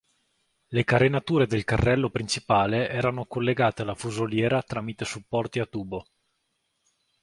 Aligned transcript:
Le 0.69 0.83
carenature 0.83 1.45
del 1.45 1.63
carrello 1.63 2.09
principale 2.09 2.89
erano 2.89 3.27
collegate 3.27 3.83
alla 3.83 3.93
fusoliera 3.93 4.63
tramite 4.63 5.05
supporti 5.05 5.59
a 5.59 5.67
tubo. 5.67 6.07